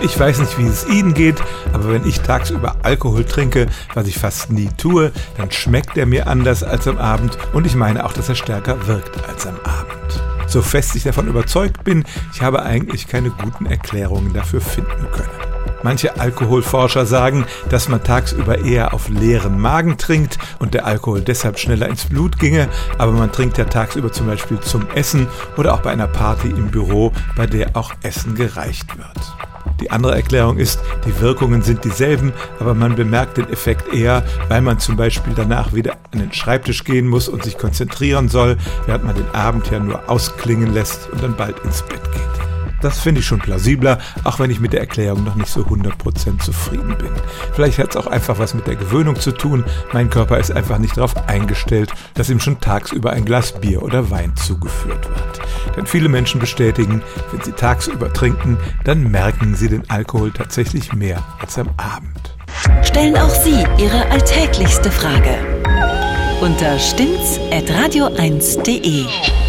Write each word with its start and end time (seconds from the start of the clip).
Ich 0.00 0.18
weiß 0.18 0.38
nicht, 0.38 0.56
wie 0.58 0.66
es 0.66 0.86
Ihnen 0.86 1.12
geht, 1.12 1.42
aber 1.72 1.92
wenn 1.92 2.06
ich 2.06 2.20
tagsüber 2.20 2.76
Alkohol 2.82 3.24
trinke, 3.24 3.66
was 3.94 4.06
ich 4.06 4.16
fast 4.16 4.50
nie 4.50 4.68
tue, 4.76 5.12
dann 5.36 5.50
schmeckt 5.50 5.96
er 5.96 6.06
mir 6.06 6.28
anders 6.28 6.62
als 6.62 6.86
am 6.86 6.98
Abend 6.98 7.36
und 7.52 7.66
ich 7.66 7.74
meine 7.74 8.06
auch, 8.06 8.12
dass 8.12 8.28
er 8.28 8.36
stärker 8.36 8.86
wirkt 8.86 9.28
als 9.28 9.46
am 9.46 9.56
Abend. 9.64 10.22
So 10.46 10.62
fest 10.62 10.94
ich 10.94 11.02
davon 11.02 11.26
überzeugt 11.26 11.82
bin, 11.82 12.04
ich 12.32 12.42
habe 12.42 12.62
eigentlich 12.62 13.08
keine 13.08 13.30
guten 13.30 13.66
Erklärungen 13.66 14.32
dafür 14.32 14.60
finden 14.60 15.08
können. 15.12 15.48
Manche 15.82 16.18
Alkoholforscher 16.18 17.04
sagen, 17.04 17.44
dass 17.68 17.88
man 17.88 18.02
tagsüber 18.02 18.64
eher 18.64 18.94
auf 18.94 19.08
leeren 19.08 19.60
Magen 19.60 19.98
trinkt 19.98 20.38
und 20.60 20.74
der 20.74 20.86
Alkohol 20.86 21.20
deshalb 21.20 21.58
schneller 21.58 21.88
ins 21.88 22.04
Blut 22.04 22.38
ginge, 22.38 22.68
aber 22.98 23.12
man 23.12 23.32
trinkt 23.32 23.58
ja 23.58 23.64
tagsüber 23.64 24.12
zum 24.12 24.26
Beispiel 24.26 24.60
zum 24.60 24.88
Essen 24.94 25.26
oder 25.56 25.74
auch 25.74 25.80
bei 25.80 25.90
einer 25.90 26.08
Party 26.08 26.48
im 26.48 26.70
Büro, 26.70 27.12
bei 27.36 27.46
der 27.46 27.76
auch 27.76 27.92
Essen 28.02 28.34
gereicht 28.34 28.96
wird. 28.96 29.57
Die 29.80 29.90
andere 29.90 30.14
Erklärung 30.14 30.58
ist, 30.58 30.80
die 31.06 31.20
Wirkungen 31.20 31.62
sind 31.62 31.84
dieselben, 31.84 32.32
aber 32.58 32.74
man 32.74 32.96
bemerkt 32.96 33.36
den 33.36 33.48
Effekt 33.50 33.92
eher, 33.94 34.24
weil 34.48 34.60
man 34.60 34.78
zum 34.78 34.96
Beispiel 34.96 35.34
danach 35.34 35.72
wieder 35.72 35.96
an 36.12 36.20
den 36.20 36.32
Schreibtisch 36.32 36.84
gehen 36.84 37.06
muss 37.06 37.28
und 37.28 37.44
sich 37.44 37.58
konzentrieren 37.58 38.28
soll, 38.28 38.56
während 38.86 39.04
man 39.04 39.14
den 39.14 39.30
Abend 39.34 39.70
ja 39.70 39.78
nur 39.78 40.08
ausklingen 40.08 40.72
lässt 40.72 41.08
und 41.10 41.22
dann 41.22 41.36
bald 41.36 41.58
ins 41.64 41.82
Bett 41.82 42.02
geht. 42.12 42.27
Das 42.80 43.00
finde 43.00 43.20
ich 43.20 43.26
schon 43.26 43.40
plausibler, 43.40 43.98
auch 44.24 44.38
wenn 44.38 44.50
ich 44.50 44.60
mit 44.60 44.72
der 44.72 44.80
Erklärung 44.80 45.24
noch 45.24 45.34
nicht 45.34 45.48
so 45.48 45.62
100% 45.62 46.38
zufrieden 46.38 46.96
bin. 46.98 47.10
Vielleicht 47.54 47.78
hat 47.78 47.90
es 47.90 47.96
auch 47.96 48.06
einfach 48.06 48.38
was 48.38 48.54
mit 48.54 48.66
der 48.66 48.76
Gewöhnung 48.76 49.16
zu 49.16 49.32
tun. 49.32 49.64
Mein 49.92 50.10
Körper 50.10 50.38
ist 50.38 50.52
einfach 50.52 50.78
nicht 50.78 50.96
darauf 50.96 51.28
eingestellt, 51.28 51.92
dass 52.14 52.30
ihm 52.30 52.40
schon 52.40 52.60
tagsüber 52.60 53.10
ein 53.10 53.24
Glas 53.24 53.52
Bier 53.52 53.82
oder 53.82 54.10
Wein 54.10 54.36
zugeführt 54.36 55.08
wird. 55.08 55.40
Denn 55.76 55.86
viele 55.86 56.08
Menschen 56.08 56.40
bestätigen, 56.40 57.02
wenn 57.32 57.42
sie 57.42 57.52
tagsüber 57.52 58.12
trinken, 58.12 58.58
dann 58.84 59.10
merken 59.10 59.54
sie 59.54 59.68
den 59.68 59.88
Alkohol 59.90 60.30
tatsächlich 60.32 60.92
mehr 60.92 61.22
als 61.40 61.58
am 61.58 61.70
Abend. 61.76 62.36
Stellen 62.82 63.16
auch 63.16 63.30
Sie 63.30 63.64
Ihre 63.78 64.10
alltäglichste 64.10 64.90
Frage 64.90 65.38
unter 66.40 66.78
stimmt's 66.78 67.40
at 67.50 67.68
radio1.de. 67.68 69.47